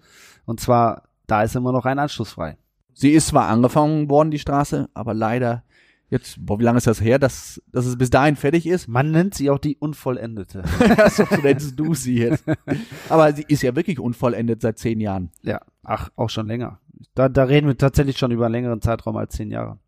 Und 0.45 0.59
zwar, 0.59 1.03
da 1.27 1.43
ist 1.43 1.55
immer 1.55 1.71
noch 1.71 1.85
ein 1.85 1.99
Anschluss 1.99 2.31
frei. 2.31 2.57
sie 2.93 3.11
ist 3.11 3.27
zwar 3.27 3.47
angefangen 3.47 4.09
worden, 4.09 4.31
die 4.31 4.39
Straße, 4.39 4.89
aber 4.93 5.13
leider 5.13 5.63
jetzt, 6.11 6.45
boah, 6.45 6.59
wie 6.59 6.63
lange 6.63 6.77
ist 6.77 6.87
das 6.87 7.01
her, 7.01 7.17
dass, 7.17 7.61
dass 7.71 7.85
es 7.85 7.97
bis 7.97 8.09
dahin 8.09 8.35
fertig 8.35 8.67
ist? 8.67 8.87
Man 8.87 9.11
nennt 9.11 9.33
sie 9.33 9.49
auch 9.49 9.57
die 9.57 9.77
Unvollendete. 9.77 10.63
so 11.09 11.25
nennst 11.41 11.79
du 11.79 11.93
sie 11.95 12.17
jetzt. 12.17 12.43
Aber 13.09 13.33
sie 13.33 13.45
ist 13.47 13.63
ja 13.63 13.75
wirklich 13.75 13.97
unvollendet 13.97 14.61
seit 14.61 14.77
zehn 14.77 14.99
Jahren. 14.99 15.31
ja, 15.41 15.61
ach, 15.83 16.09
auch 16.15 16.29
schon 16.29 16.47
länger. 16.47 16.79
Da, 17.15 17.29
da 17.29 17.43
reden 17.43 17.67
wir 17.67 17.77
tatsächlich 17.77 18.17
schon 18.17 18.31
über 18.31 18.45
einen 18.45 18.53
längeren 18.53 18.81
Zeitraum 18.81 19.17
als 19.17 19.35
zehn 19.35 19.51
Jahre. 19.51 19.79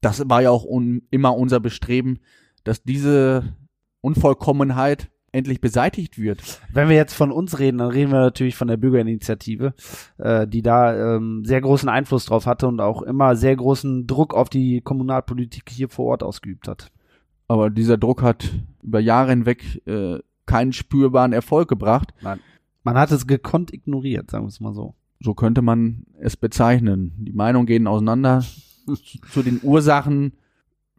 Das 0.00 0.28
war 0.28 0.42
ja 0.42 0.50
auch 0.50 0.64
un 0.64 1.02
immer 1.10 1.36
unser 1.36 1.60
Bestreben, 1.60 2.20
dass 2.64 2.82
diese 2.82 3.54
Unvollkommenheit 4.00 5.10
endlich 5.32 5.60
beseitigt 5.60 6.18
wird. 6.18 6.60
Wenn 6.72 6.88
wir 6.88 6.96
jetzt 6.96 7.12
von 7.12 7.30
uns 7.30 7.58
reden, 7.58 7.78
dann 7.78 7.90
reden 7.90 8.10
wir 8.10 8.20
natürlich 8.20 8.56
von 8.56 8.68
der 8.68 8.78
Bürgerinitiative, 8.78 9.74
äh, 10.18 10.46
die 10.46 10.62
da 10.62 11.16
ähm, 11.16 11.44
sehr 11.44 11.60
großen 11.60 11.88
Einfluss 11.88 12.24
drauf 12.24 12.46
hatte 12.46 12.66
und 12.66 12.80
auch 12.80 13.02
immer 13.02 13.36
sehr 13.36 13.54
großen 13.54 14.06
Druck 14.06 14.34
auf 14.34 14.48
die 14.48 14.80
Kommunalpolitik 14.80 15.64
hier 15.68 15.88
vor 15.88 16.06
Ort 16.06 16.22
ausgeübt 16.22 16.68
hat. 16.68 16.90
Aber 17.48 17.70
dieser 17.70 17.98
Druck 17.98 18.22
hat 18.22 18.50
über 18.82 18.98
Jahre 18.98 19.30
hinweg 19.30 19.82
äh, 19.86 20.18
keinen 20.46 20.72
spürbaren 20.72 21.32
Erfolg 21.32 21.68
gebracht. 21.68 22.14
Nein. 22.22 22.40
Man 22.82 22.96
hat 22.96 23.10
es 23.10 23.26
gekonnt 23.26 23.74
ignoriert, 23.74 24.30
sagen 24.30 24.44
wir 24.44 24.48
es 24.48 24.60
mal 24.60 24.72
so. 24.72 24.94
So 25.20 25.34
könnte 25.34 25.62
man 25.62 26.04
es 26.20 26.36
bezeichnen. 26.36 27.14
Die 27.18 27.32
Meinungen 27.32 27.66
gehen 27.66 27.86
auseinander 27.86 28.44
zu 29.32 29.42
den 29.42 29.60
Ursachen 29.62 30.34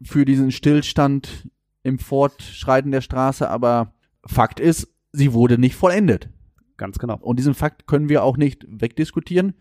für 0.02 0.24
diesen 0.24 0.50
Stillstand 0.52 1.48
im 1.82 1.98
Fortschreiten 1.98 2.90
der 2.90 3.00
Straße, 3.00 3.48
aber 3.48 3.92
Fakt 4.24 4.60
ist, 4.60 4.88
sie 5.12 5.32
wurde 5.32 5.58
nicht 5.58 5.74
vollendet. 5.74 6.28
Ganz 6.76 6.98
genau. 6.98 7.18
Und 7.20 7.38
diesen 7.38 7.54
Fakt 7.54 7.86
können 7.86 8.08
wir 8.08 8.22
auch 8.22 8.36
nicht 8.36 8.66
wegdiskutieren. 8.68 9.54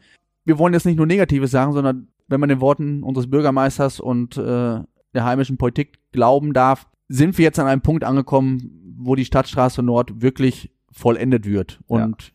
Wir 0.45 0.59
wollen 0.59 0.73
jetzt 0.73 0.85
nicht 0.85 0.97
nur 0.97 1.05
Negatives 1.05 1.51
sagen, 1.51 1.73
sondern 1.73 2.09
wenn 2.27 2.39
man 2.39 2.49
den 2.49 2.61
Worten 2.61 3.03
unseres 3.03 3.29
Bürgermeisters 3.29 3.99
und 3.99 4.37
äh, 4.37 4.81
der 5.13 5.25
heimischen 5.25 5.57
Politik 5.57 5.99
glauben 6.11 6.53
darf, 6.53 6.87
sind 7.07 7.37
wir 7.37 7.43
jetzt 7.43 7.59
an 7.59 7.67
einem 7.67 7.81
Punkt 7.81 8.03
angekommen, 8.03 8.95
wo 8.97 9.15
die 9.15 9.25
Stadtstraße 9.25 9.81
Nord 9.81 10.21
wirklich 10.21 10.71
vollendet 10.91 11.45
wird 11.45 11.79
und 11.87 12.33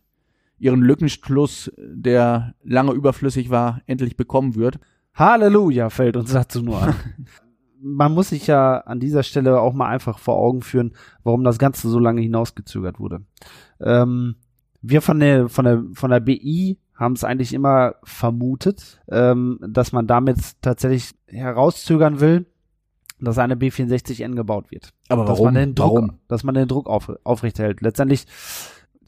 ihren 0.63 0.81
Lückenschluss, 0.81 1.73
der 1.77 2.55
lange 2.63 2.93
überflüssig 2.93 3.51
war, 3.51 3.81
endlich 3.87 4.17
bekommen 4.17 4.55
wird. 4.55 4.79
Halleluja 5.13 5.91
fällt 5.91 6.17
uns 6.17 6.33
dazu 6.33 6.63
nur 6.63 6.81
an. 6.81 6.95
Man 7.85 8.15
muss 8.15 8.29
sich 8.29 8.47
ja 8.47 8.79
an 8.79 9.01
dieser 9.01 9.25
Stelle 9.25 9.61
auch 9.61 9.73
mal 9.73 9.89
einfach 9.89 10.21
vor 10.21 10.37
Augen 10.37 10.63
führen, 10.63 10.93
warum 11.25 11.43
das 11.43 11.59
Ganze 11.59 11.89
so 11.89 11.99
lange 11.99 12.21
hinausgezögert 12.21 13.01
wurde. 13.01 13.23
Ähm, 13.81 14.37
wir 14.81 15.03
von 15.03 15.19
der, 15.19 15.49
von 15.49 15.65
der, 15.65 15.83
von 15.95 16.11
der 16.13 16.21
BI 16.21 16.79
haben 16.95 17.15
es 17.15 17.25
eigentlich 17.25 17.53
immer 17.53 17.97
vermutet, 18.05 19.03
ähm, 19.11 19.59
dass 19.69 19.91
man 19.91 20.07
damit 20.07 20.39
tatsächlich 20.63 21.11
herauszögern 21.27 22.21
will, 22.21 22.47
dass 23.19 23.39
eine 23.39 23.57
B64N 23.57 24.37
gebaut 24.37 24.71
wird. 24.71 24.91
Aber 25.09 25.25
Dass 25.25 25.39
warum? 25.39 25.47
man 25.47 25.55
den 25.55 25.75
Druck, 25.75 25.95
warum? 25.95 26.19
dass 26.29 26.45
man 26.45 26.55
den 26.55 26.69
Druck 26.69 26.89
auf, 26.89 27.13
aufrechterhält. 27.25 27.81
Letztendlich 27.81 28.27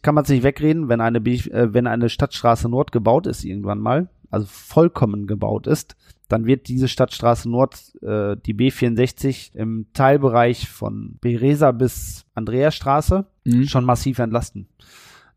kann 0.04 0.14
man 0.14 0.24
sich 0.24 0.44
wegreden, 0.44 0.88
wenn 0.88 1.00
eine, 1.00 1.20
B, 1.20 1.34
äh, 1.34 1.74
wenn 1.74 1.88
eine 1.88 2.08
Stadtstraße 2.08 2.68
Nord 2.68 2.92
gebaut 2.92 3.26
ist 3.26 3.42
irgendwann 3.44 3.80
mal, 3.80 4.08
also 4.30 4.46
vollkommen 4.48 5.26
gebaut 5.26 5.66
ist, 5.66 5.96
dann 6.28 6.46
wird 6.46 6.68
diese 6.68 6.88
Stadtstraße 6.88 7.50
Nord, 7.50 7.74
äh, 8.02 8.36
die 8.36 8.54
B64 8.54 9.54
im 9.56 9.86
Teilbereich 9.94 10.68
von 10.68 11.18
Beresa 11.20 11.72
bis 11.72 12.26
Andreasstraße 12.34 13.26
Mhm. 13.44 13.64
schon 13.66 13.84
massiv 13.84 14.18
entlasten. 14.18 14.68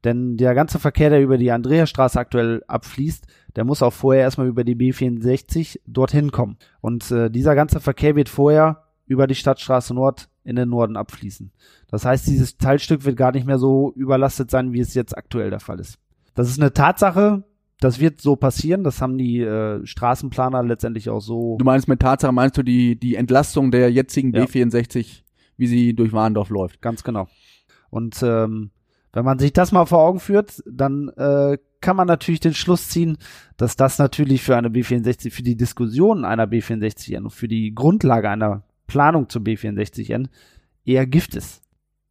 Denn 0.03 0.37
der 0.37 0.53
ganze 0.53 0.79
Verkehr, 0.79 1.09
der 1.09 1.21
über 1.21 1.37
die 1.37 1.51
Andreasstraße 1.51 2.19
aktuell 2.19 2.63
abfließt, 2.67 3.25
der 3.55 3.65
muss 3.65 3.81
auch 3.81 3.93
vorher 3.93 4.23
erstmal 4.23 4.47
über 4.47 4.63
die 4.63 4.75
B64 4.75 5.79
dorthin 5.87 6.31
kommen. 6.31 6.57
Und 6.81 7.09
äh, 7.11 7.29
dieser 7.31 7.55
ganze 7.55 7.79
Verkehr 7.79 8.15
wird 8.15 8.29
vorher 8.29 8.83
über 9.07 9.25
die 9.27 9.35
Stadtstraße 9.35 9.93
Nord 9.93 10.29
in 10.43 10.55
den 10.55 10.69
Norden 10.69 10.97
abfließen. 10.97 11.51
Das 11.89 12.05
heißt, 12.05 12.27
dieses 12.27 12.57
Teilstück 12.57 13.05
wird 13.05 13.17
gar 13.17 13.31
nicht 13.31 13.47
mehr 13.47 13.57
so 13.57 13.91
überlastet 13.95 14.51
sein, 14.51 14.73
wie 14.73 14.79
es 14.79 14.93
jetzt 14.93 15.17
aktuell 15.17 15.49
der 15.49 15.59
Fall 15.59 15.79
ist. 15.79 15.97
Das 16.35 16.49
ist 16.49 16.59
eine 16.61 16.73
Tatsache, 16.73 17.43
das 17.79 17.99
wird 17.99 18.21
so 18.21 18.35
passieren, 18.35 18.83
das 18.83 19.01
haben 19.01 19.17
die 19.17 19.41
äh, 19.41 19.85
Straßenplaner 19.85 20.63
letztendlich 20.63 21.09
auch 21.09 21.19
so 21.21 21.57
Du 21.57 21.65
meinst 21.65 21.87
mit 21.87 21.99
Tatsache, 21.99 22.31
meinst 22.31 22.57
du 22.57 22.63
die, 22.63 22.99
die 22.99 23.15
Entlastung 23.15 23.71
der 23.71 23.91
jetzigen 23.91 24.33
Ja. 24.33 24.43
B64, 24.43 25.23
wie 25.57 25.67
sie 25.67 25.93
durch 25.93 26.13
Warndorf 26.13 26.49
läuft? 26.49 26.81
Ganz 26.81 27.03
genau. 27.03 27.27
Und 27.89 28.21
ähm, 28.23 28.71
wenn 29.13 29.25
man 29.25 29.39
sich 29.39 29.53
das 29.53 29.71
mal 29.71 29.85
vor 29.85 29.99
Augen 29.99 30.19
führt, 30.19 30.61
dann 30.69 31.09
äh, 31.09 31.57
kann 31.81 31.95
man 31.95 32.07
natürlich 32.07 32.39
den 32.39 32.53
Schluss 32.53 32.89
ziehen, 32.89 33.17
dass 33.57 33.75
das 33.75 33.97
natürlich 33.97 34.41
für 34.41 34.55
eine 34.57 34.69
B64, 34.69 35.31
für 35.31 35.43
die 35.43 35.55
Diskussion 35.55 36.25
einer 36.25 36.45
B64N 36.45 37.23
und 37.23 37.29
für 37.31 37.47
die 37.47 37.73
Grundlage 37.73 38.29
einer 38.29 38.63
Planung 38.87 39.29
zur 39.29 39.41
B64N 39.41 40.29
eher 40.85 41.05
Gift 41.05 41.35
ist. 41.35 41.61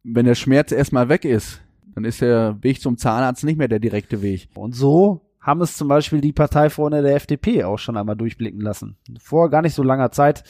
Wenn 0.03 0.25
der 0.25 0.35
Schmerz 0.35 0.71
erstmal 0.71 1.09
weg 1.09 1.25
ist, 1.25 1.61
dann 1.93 2.05
ist 2.05 2.21
der 2.21 2.57
Weg 2.61 2.81
zum 2.81 2.97
Zahnarzt 2.97 3.43
nicht 3.43 3.57
mehr 3.57 3.67
der 3.67 3.79
direkte 3.79 4.21
Weg. 4.21 4.49
Und 4.55 4.75
so 4.75 5.21
haben 5.41 5.61
es 5.61 5.75
zum 5.77 5.87
Beispiel 5.87 6.21
die 6.21 6.33
Parteifreunde 6.33 7.01
der 7.01 7.15
FDP 7.15 7.63
auch 7.63 7.79
schon 7.79 7.97
einmal 7.97 8.15
durchblicken 8.15 8.61
lassen. 8.61 8.97
Vor 9.19 9.49
gar 9.49 9.61
nicht 9.61 9.73
so 9.73 9.81
langer 9.83 10.11
Zeit 10.11 10.43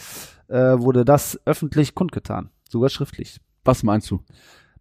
äh, 0.48 0.78
wurde 0.80 1.06
das 1.06 1.40
öffentlich 1.46 1.96
kundgetan, 1.96 2.50
sogar 2.70 2.90
schriftlich. 2.90 3.40
Was 3.64 3.84
meinst 3.84 4.10
du? 4.12 4.22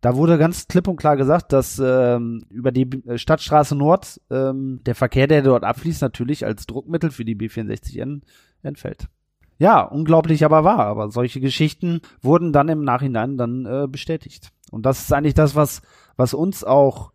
Da 0.00 0.14
wurde 0.16 0.38
ganz 0.38 0.68
klipp 0.68 0.88
und 0.88 0.96
klar 0.96 1.16
gesagt, 1.16 1.52
dass 1.52 1.80
ähm, 1.82 2.44
über 2.50 2.70
die 2.70 2.84
B- 2.84 3.18
Stadtstraße 3.18 3.74
Nord 3.74 4.20
ähm, 4.30 4.80
der 4.84 4.94
Verkehr, 4.94 5.26
der 5.26 5.42
dort 5.42 5.64
abfließt, 5.64 6.02
natürlich 6.02 6.44
als 6.44 6.66
Druckmittel 6.66 7.10
für 7.10 7.24
die 7.24 7.34
B64N 7.34 8.20
entfällt. 8.62 9.08
Ja, 9.58 9.82
unglaublich 9.82 10.44
aber 10.44 10.64
wahr, 10.64 10.86
aber 10.86 11.10
solche 11.10 11.40
Geschichten 11.40 12.00
wurden 12.20 12.52
dann 12.52 12.68
im 12.68 12.84
Nachhinein 12.84 13.38
dann 13.38 13.64
äh, 13.64 13.86
bestätigt. 13.88 14.52
Und 14.70 14.84
das 14.84 15.00
ist 15.00 15.12
eigentlich 15.12 15.34
das, 15.34 15.54
was, 15.54 15.82
was 16.16 16.34
uns 16.34 16.64
auch 16.64 17.12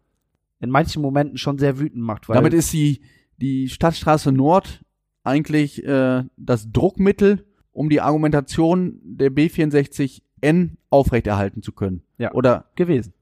in 0.60 0.70
manchen 0.70 1.02
Momenten 1.02 1.38
schon 1.38 1.58
sehr 1.58 1.80
wütend 1.80 2.04
macht. 2.04 2.30
Weil 2.30 2.36
Damit 2.36 2.54
ist 2.54 2.72
die, 2.74 3.02
die 3.38 3.70
Stadtstraße 3.70 4.32
Nord 4.32 4.84
eigentlich 5.24 5.84
äh, 5.84 6.24
das 6.38 6.72
Druckmittel, 6.72 7.46
um 7.72 7.90
die 7.90 8.02
Argumentation 8.02 9.00
der 9.04 9.32
B64N 9.32 10.72
aufrechterhalten 10.90 11.62
zu 11.62 11.72
können. 11.72 12.04
Ja. 12.18 12.34
Oder 12.34 12.66
gewesen. 12.76 13.14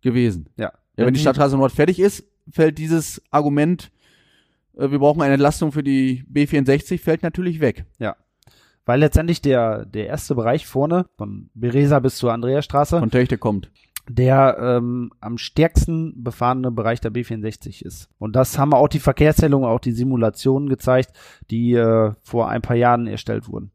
gewesen. 0.00 0.48
Ja. 0.56 0.72
Ja, 0.96 1.06
wenn 1.06 1.14
die 1.14 1.20
Stadtstraße 1.20 1.56
Nord 1.56 1.72
fertig 1.72 1.98
ist, 1.98 2.24
fällt 2.50 2.78
dieses 2.78 3.20
Argument, 3.30 3.90
äh, 4.76 4.90
wir 4.90 4.98
brauchen 4.98 5.22
eine 5.22 5.34
Entlastung 5.34 5.72
für 5.72 5.82
die 5.82 6.24
B64, 6.32 7.00
fällt 7.00 7.22
natürlich 7.22 7.60
weg. 7.60 7.84
Weil 8.86 9.00
letztendlich 9.00 9.40
der, 9.40 9.86
der 9.86 10.06
erste 10.06 10.34
Bereich 10.34 10.66
vorne, 10.66 11.06
von 11.16 11.48
Beresa 11.54 11.98
bis 12.00 12.16
zur 12.16 12.32
Andreasstraße, 12.32 12.98
Von 12.98 13.10
Töchte 13.10 13.38
kommt. 13.38 13.70
der 14.08 14.58
ähm, 14.60 15.10
am 15.20 15.38
stärksten 15.38 16.22
befahrene 16.22 16.70
Bereich 16.70 17.00
der 17.00 17.10
B64 17.12 17.82
ist. 17.84 18.10
Und 18.18 18.36
das 18.36 18.58
haben 18.58 18.74
auch 18.74 18.88
die 18.88 18.98
Verkehrszählungen, 18.98 19.68
auch 19.68 19.80
die 19.80 19.92
Simulationen 19.92 20.68
gezeigt, 20.68 21.12
die 21.50 21.72
äh, 21.72 22.12
vor 22.22 22.48
ein 22.50 22.60
paar 22.62 22.76
Jahren 22.76 23.06
erstellt 23.06 23.48
wurden. 23.48 23.70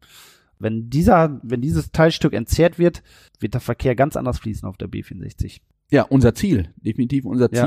Wenn 0.60 0.90
dieser, 0.90 1.40
wenn 1.42 1.62
dieses 1.62 1.92
Teilstück 1.92 2.34
entzerrt 2.34 2.78
wird, 2.78 3.02
wird 3.40 3.54
der 3.56 3.62
Verkehr 3.62 3.96
ganz 3.96 4.16
anders 4.18 4.40
fließen 4.40 4.68
auf 4.68 4.78
der 4.78 4.90
B64. 4.90 5.62
Ja, 5.90 6.04
unser 6.04 6.36
Ziel. 6.36 6.70
Definitiv 6.76 7.26
unser 7.26 7.52
Ja. 7.52 7.66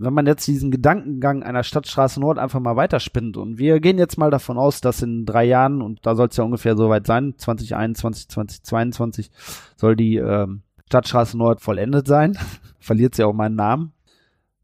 Wenn 0.00 0.14
man 0.14 0.26
jetzt 0.26 0.46
diesen 0.46 0.70
Gedankengang 0.70 1.42
einer 1.42 1.64
Stadtstraße 1.64 2.20
Nord 2.20 2.38
einfach 2.38 2.60
mal 2.60 2.76
weiterspinnt 2.76 3.36
und 3.36 3.58
wir 3.58 3.80
gehen 3.80 3.98
jetzt 3.98 4.16
mal 4.16 4.30
davon 4.30 4.56
aus, 4.56 4.80
dass 4.80 5.02
in 5.02 5.26
drei 5.26 5.44
Jahren, 5.44 5.82
und 5.82 6.06
da 6.06 6.14
soll 6.14 6.28
es 6.28 6.36
ja 6.36 6.44
ungefähr 6.44 6.76
soweit 6.76 7.06
sein, 7.06 7.34
2021, 7.36 8.28
2022, 8.28 9.30
soll 9.76 9.96
die 9.96 10.16
ähm, 10.16 10.62
Stadtstraße 10.86 11.36
Nord 11.36 11.60
vollendet 11.60 12.06
sein. 12.06 12.38
Verliert 12.78 13.16
sie 13.16 13.24
auch 13.24 13.32
meinen 13.32 13.56
Namen. 13.56 13.92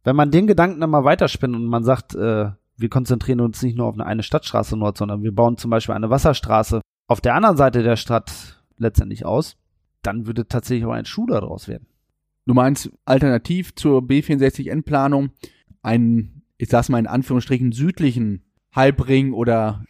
Wenn 0.04 0.14
man 0.14 0.30
den 0.30 0.46
Gedanken 0.46 0.80
dann 0.80 0.90
mal 0.90 1.04
weiterspinnt 1.04 1.56
und 1.56 1.66
man 1.66 1.82
sagt, 1.82 2.14
äh, 2.14 2.50
wir 2.76 2.88
konzentrieren 2.88 3.40
uns 3.40 3.60
nicht 3.62 3.76
nur 3.76 3.86
auf 3.86 3.94
eine, 3.94 4.06
eine 4.06 4.22
Stadtstraße 4.22 4.76
Nord, 4.76 4.98
sondern 4.98 5.22
wir 5.22 5.34
bauen 5.34 5.56
zum 5.56 5.70
Beispiel 5.70 5.94
eine 5.94 6.10
Wasserstraße 6.10 6.80
auf 7.06 7.20
der 7.20 7.34
anderen 7.34 7.56
Seite 7.56 7.82
der 7.82 7.96
Stadt 7.96 8.62
letztendlich 8.78 9.26
aus, 9.26 9.56
dann 10.02 10.26
würde 10.26 10.46
tatsächlich 10.46 10.86
auch 10.86 10.92
ein 10.92 11.04
Schuh 11.04 11.26
daraus 11.26 11.68
werden. 11.68 11.86
Du 12.46 12.54
meinst 12.54 12.90
alternativ 13.04 13.74
zur 13.74 14.02
B64N-Planung 14.02 15.30
einen, 15.82 16.42
ich 16.58 16.68
sag's 16.68 16.88
mal 16.88 16.98
in 16.98 17.06
Anführungsstrichen, 17.06 17.72
südlichen 17.72 18.44
Halbring 18.72 19.32
oder 19.32 19.84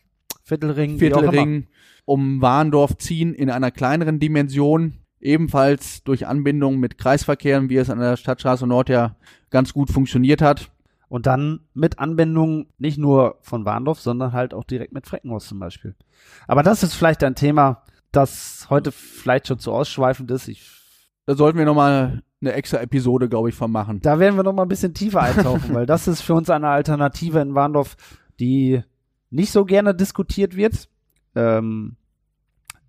Viertelring. 0.44 0.98
Viertelring 0.98 1.66
um 2.04 2.42
Warndorf 2.42 2.98
ziehen 2.98 3.34
in 3.34 3.50
einer 3.50 3.70
kleineren 3.70 4.20
Dimension, 4.20 4.98
ebenfalls 5.20 6.04
durch 6.04 6.26
Anbindung 6.26 6.78
mit 6.78 6.98
Kreisverkehren, 6.98 7.70
wie 7.70 7.76
es 7.76 7.88
an 7.90 7.98
der 7.98 8.16
Stadtstraße 8.16 8.66
Nord 8.66 8.90
ja 8.90 9.16
ganz 9.50 9.72
gut 9.72 9.90
funktioniert 9.90 10.42
hat. 10.42 10.70
Und 11.08 11.26
dann 11.26 11.60
mit 11.74 11.98
Anbindung 11.98 12.66
nicht 12.78 12.98
nur 12.98 13.38
von 13.40 13.64
Warndorf, 13.64 14.00
sondern 14.00 14.32
halt 14.32 14.52
auch 14.52 14.64
direkt 14.64 14.92
mit 14.92 15.06
Freckenhaus 15.06 15.46
zum 15.46 15.60
Beispiel. 15.60 15.94
Aber 16.48 16.62
das 16.62 16.82
ist 16.82 16.94
vielleicht 16.94 17.22
ein 17.22 17.36
Thema, 17.36 17.84
das 18.10 18.66
heute 18.68 18.90
vielleicht 18.90 19.46
schon 19.46 19.58
zu 19.58 19.72
ausschweifend 19.72 20.30
ist. 20.30 20.48
Ich, 20.48 20.70
Da 21.26 21.36
sollten 21.36 21.58
wir 21.58 21.66
nochmal 21.66 22.22
eine 22.46 22.54
extra 22.54 22.78
Episode, 22.78 23.28
glaube 23.28 23.48
ich, 23.48 23.54
von 23.54 23.70
machen. 23.70 24.00
da 24.00 24.18
werden 24.18 24.36
wir 24.36 24.42
noch 24.42 24.52
mal 24.52 24.62
ein 24.62 24.68
bisschen 24.68 24.94
tiefer 24.94 25.22
eintauchen, 25.22 25.72
weil 25.74 25.86
das 25.86 26.08
ist 26.08 26.20
für 26.20 26.34
uns 26.34 26.50
eine 26.50 26.68
Alternative 26.68 27.40
in 27.40 27.54
Warndorf, 27.54 27.96
die 28.40 28.82
nicht 29.30 29.50
so 29.50 29.64
gerne 29.64 29.94
diskutiert 29.94 30.56
wird, 30.56 30.88
ähm, 31.34 31.96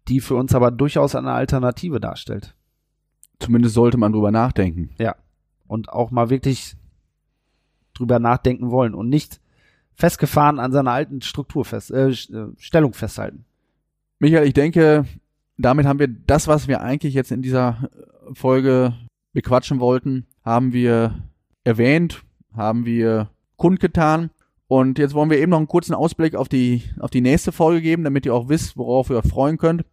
die 0.08 0.20
für 0.20 0.36
uns 0.36 0.54
aber 0.54 0.72
durchaus 0.72 1.16
eine 1.16 1.32
Alternative 1.32 2.00
darstellt. 2.00 2.56
Zumindest 3.40 3.76
sollte 3.76 3.98
man 3.98 4.12
drüber 4.12 4.32
nachdenken. 4.32 4.92
Und 5.68 5.90
auch 5.90 6.12
mal 6.12 6.30
wirklich 6.30 6.76
drüber 7.94 8.20
nachdenken 8.20 8.70
wollen 8.72 8.94
und 8.94 9.10
nicht 9.10 9.40
festgefahren 9.96 10.60
an 10.60 10.72
seiner 10.72 10.92
alten 10.92 11.22
Struktur 11.22 11.66
fest, 11.66 11.92
äh, 11.92 12.14
Stellung 12.58 12.94
festhalten. 12.94 13.46
Michael, 14.20 14.48
ich 14.48 14.54
denke, 14.54 15.06
damit 15.58 15.86
haben 15.86 16.00
wir 16.00 16.08
das, 16.08 16.48
was 16.48 16.68
wir 16.68 16.82
eigentlich 16.82 17.14
jetzt 17.14 17.32
in 17.32 17.42
dieser 17.42 17.90
Folge 18.34 18.94
bequatschen 19.36 19.80
wollten, 19.80 20.25
haben 20.44 20.74
wir 20.74 21.13
erwähnt, 21.63 22.24
haben 22.56 22.86
wir 22.86 23.30
kundgetan. 23.58 24.32
Und 24.68 24.98
jetzt 24.98 25.13
wollen 25.13 25.30
wir 25.30 25.38
eben 25.38 25.51
noch 25.51 25.60
einen 25.60 25.68
kurzen 25.68 25.94
Ausblick 25.94 26.34
auf 26.34 26.50
die, 26.50 26.82
auf 27.00 27.12
die 27.12 27.22
nächste 27.22 27.51
Folge 27.51 27.82
geben, 27.84 28.04
damit 28.04 28.25
ihr 28.25 28.34
auch 28.34 28.50
wisst, 28.50 28.77
worauf 28.77 29.12
ihr 29.12 29.18
euch 29.18 29.27
freuen 29.27 29.58
könnt. 29.58 29.86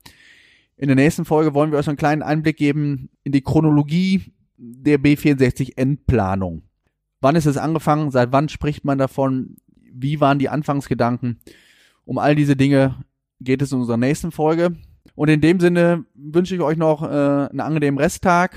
In 0.79 0.87
der 0.87 0.97
nächsten 0.97 1.27
Folge 1.27 1.53
wollen 1.53 1.71
wir 1.71 1.79
euch 1.79 1.89
einen 1.89 1.99
kleinen 1.99 2.23
Einblick 2.23 2.57
geben 2.57 3.11
in 3.25 3.33
die 3.33 3.43
Chronologie 3.43 4.33
der 4.57 4.99
B64N-Planung. 4.99 6.63
Wann 7.21 7.37
ist 7.37 7.47
es 7.47 7.59
angefangen? 7.59 8.11
Seit 8.11 8.33
wann 8.33 8.49
spricht 8.49 8.85
man 8.85 8.97
davon? 8.97 9.57
Wie 9.93 10.21
waren 10.21 10.39
die 10.39 10.49
Anfangsgedanken? 10.49 11.41
Um 12.05 12.19
all 12.19 12.35
diese 12.35 12.57
Dinge 12.57 12.97
geht 13.41 13.61
es 13.61 13.73
in 13.73 13.81
unserer 13.81 13.97
nächsten 13.97 14.31
Folge. 14.31 14.77
Und 15.15 15.29
in 15.29 15.41
dem 15.41 15.61
Sinne 15.61 16.05
wünsche 16.15 16.55
ich 16.55 16.61
euch 16.63 16.79
noch 16.79 17.03
äh, 17.03 17.07
einen 17.07 17.61
angenehmen 17.61 17.99
Resttag. 17.99 18.57